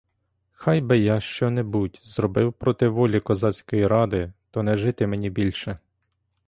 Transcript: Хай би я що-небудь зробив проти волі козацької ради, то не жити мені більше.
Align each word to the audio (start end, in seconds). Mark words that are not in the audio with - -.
Хай 0.53 0.81
би 0.81 0.97
я 0.97 1.19
що-небудь 1.19 1.99
зробив 2.03 2.53
проти 2.53 2.87
волі 2.87 3.19
козацької 3.19 3.87
ради, 3.87 4.33
то 4.51 4.63
не 4.63 4.77
жити 4.77 5.07
мені 5.07 5.29
більше. 5.29 5.79